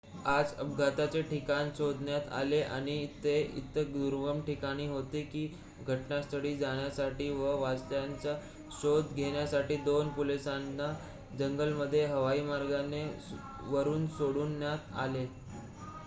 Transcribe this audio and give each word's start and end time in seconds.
आज 0.27 0.51
अपघाताचे 0.53 1.21
ठिकाण 1.21 1.69
शोधण्यात 1.71 2.29
आले 2.33 2.61
आणि 2.61 2.95
ते 3.23 3.35
इतके 3.55 3.83
दुर्गम 3.85 4.39
ठिकाणी 4.41 4.87
होते 4.87 5.21
की 5.23 5.45
घटनास्थळी 5.85 6.55
जाण्यासाठी 6.55 7.29
व 7.31 7.55
वाचलेल्यांचा 7.59 8.35
शोध 8.81 9.13
घेण्यासाठी 9.15 9.77
2 9.87 10.09
पोलिसांना 10.15 10.91
जंगलामध्ये 11.39 12.05
हवाईमार्गाने 12.05 13.05
वरून 13.67 14.07
सोडण्यात 14.09 14.93
आले 14.97 15.25